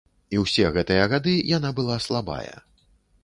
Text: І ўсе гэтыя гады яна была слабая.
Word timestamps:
І 0.35 0.37
ўсе 0.43 0.63
гэтыя 0.77 1.03
гады 1.11 1.33
яна 1.57 1.69
была 1.79 1.97
слабая. 2.09 2.55